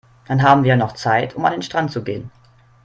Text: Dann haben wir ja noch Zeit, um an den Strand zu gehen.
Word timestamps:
Dann 0.25 0.41
haben 0.41 0.63
wir 0.63 0.69
ja 0.69 0.75
noch 0.77 0.93
Zeit, 0.95 1.35
um 1.35 1.45
an 1.45 1.51
den 1.51 1.61
Strand 1.61 1.91
zu 1.91 2.03
gehen. 2.03 2.31